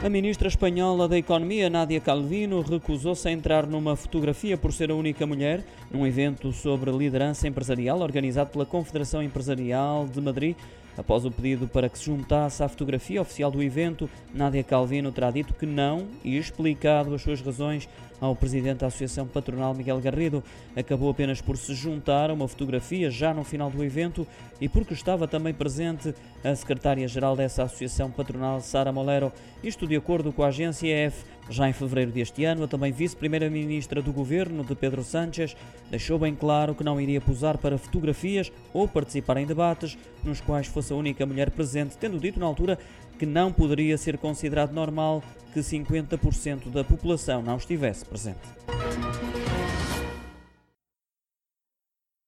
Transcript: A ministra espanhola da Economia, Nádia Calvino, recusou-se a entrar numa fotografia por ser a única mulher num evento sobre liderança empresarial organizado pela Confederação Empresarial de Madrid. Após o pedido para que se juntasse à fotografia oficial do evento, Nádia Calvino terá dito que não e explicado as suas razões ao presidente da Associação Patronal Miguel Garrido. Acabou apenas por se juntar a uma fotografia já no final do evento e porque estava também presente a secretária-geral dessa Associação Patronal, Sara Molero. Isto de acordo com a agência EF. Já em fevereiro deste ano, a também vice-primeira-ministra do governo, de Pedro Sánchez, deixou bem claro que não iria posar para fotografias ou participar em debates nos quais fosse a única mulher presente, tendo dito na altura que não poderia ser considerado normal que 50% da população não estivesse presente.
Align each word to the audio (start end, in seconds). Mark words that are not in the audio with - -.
A 0.00 0.08
ministra 0.08 0.46
espanhola 0.46 1.08
da 1.08 1.18
Economia, 1.18 1.68
Nádia 1.68 2.00
Calvino, 2.00 2.60
recusou-se 2.60 3.26
a 3.26 3.32
entrar 3.32 3.66
numa 3.66 3.96
fotografia 3.96 4.56
por 4.56 4.72
ser 4.72 4.92
a 4.92 4.94
única 4.94 5.26
mulher 5.26 5.64
num 5.90 6.06
evento 6.06 6.52
sobre 6.52 6.92
liderança 6.92 7.48
empresarial 7.48 7.98
organizado 8.00 8.50
pela 8.50 8.64
Confederação 8.64 9.20
Empresarial 9.20 10.06
de 10.06 10.20
Madrid. 10.20 10.56
Após 10.98 11.24
o 11.24 11.30
pedido 11.30 11.68
para 11.68 11.88
que 11.88 11.96
se 11.96 12.06
juntasse 12.06 12.60
à 12.60 12.68
fotografia 12.68 13.22
oficial 13.22 13.52
do 13.52 13.62
evento, 13.62 14.10
Nádia 14.34 14.64
Calvino 14.64 15.12
terá 15.12 15.30
dito 15.30 15.54
que 15.54 15.64
não 15.64 16.08
e 16.24 16.36
explicado 16.36 17.14
as 17.14 17.22
suas 17.22 17.40
razões 17.40 17.88
ao 18.20 18.34
presidente 18.34 18.78
da 18.78 18.88
Associação 18.88 19.24
Patronal 19.24 19.72
Miguel 19.74 20.00
Garrido. 20.00 20.42
Acabou 20.76 21.08
apenas 21.08 21.40
por 21.40 21.56
se 21.56 21.72
juntar 21.72 22.30
a 22.30 22.34
uma 22.34 22.48
fotografia 22.48 23.10
já 23.10 23.32
no 23.32 23.44
final 23.44 23.70
do 23.70 23.84
evento 23.84 24.26
e 24.60 24.68
porque 24.68 24.92
estava 24.92 25.28
também 25.28 25.54
presente 25.54 26.12
a 26.42 26.52
secretária-geral 26.52 27.36
dessa 27.36 27.62
Associação 27.62 28.10
Patronal, 28.10 28.60
Sara 28.60 28.90
Molero. 28.90 29.32
Isto 29.62 29.86
de 29.86 29.94
acordo 29.94 30.32
com 30.32 30.42
a 30.42 30.48
agência 30.48 30.88
EF. 30.88 31.24
Já 31.50 31.68
em 31.68 31.72
fevereiro 31.72 32.12
deste 32.12 32.44
ano, 32.44 32.64
a 32.64 32.68
também 32.68 32.92
vice-primeira-ministra 32.92 34.02
do 34.02 34.12
governo, 34.12 34.62
de 34.62 34.74
Pedro 34.74 35.02
Sánchez, 35.02 35.56
deixou 35.90 36.18
bem 36.18 36.34
claro 36.34 36.74
que 36.74 36.84
não 36.84 37.00
iria 37.00 37.20
posar 37.20 37.56
para 37.56 37.78
fotografias 37.78 38.52
ou 38.72 38.86
participar 38.86 39.38
em 39.38 39.46
debates 39.46 39.96
nos 40.22 40.40
quais 40.40 40.66
fosse 40.66 40.92
a 40.92 40.96
única 40.96 41.24
mulher 41.24 41.50
presente, 41.50 41.96
tendo 41.96 42.18
dito 42.18 42.38
na 42.38 42.46
altura 42.46 42.78
que 43.18 43.24
não 43.24 43.52
poderia 43.52 43.96
ser 43.96 44.18
considerado 44.18 44.72
normal 44.72 45.22
que 45.52 45.60
50% 45.60 46.70
da 46.70 46.84
população 46.84 47.42
não 47.42 47.56
estivesse 47.56 48.04
presente. 48.04 48.38